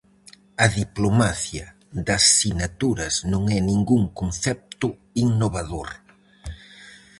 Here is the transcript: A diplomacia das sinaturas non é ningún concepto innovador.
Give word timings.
A 0.63 0.65
diplomacia 0.79 1.65
das 2.07 2.23
sinaturas 2.39 3.13
non 3.31 3.43
é 3.57 3.59
ningún 3.69 4.03
concepto 4.19 4.87
innovador. 5.25 5.89